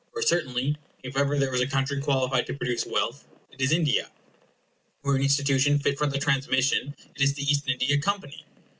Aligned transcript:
For 0.13 0.23
certainly, 0.23 0.77
if 1.03 1.15
ever 1.15 1.37
there 1.37 1.51
was 1.51 1.61
a 1.61 1.67
country 1.67 2.01
qualified 2.01 2.47
to 2.47 2.55
produce 2.55 2.87
wealth, 2.87 3.27
it 3.51 3.61
is 3.61 3.71
India; 3.71 4.09
or 5.03 5.15
an 5.15 5.21
institution 5.21 5.77
fit 5.77 5.95
for 5.95 6.07
the 6.07 6.17
transmission, 6.17 6.95
it 7.15 7.21
is 7.21 7.35
the 7.35 7.43
East 7.43 7.67
India 7.69 7.99
Company. 8.01 8.43